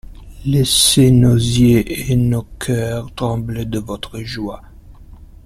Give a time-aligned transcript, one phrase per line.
[0.47, 4.63] Laissez nos yeux et nos cœurs trembler de votre joie.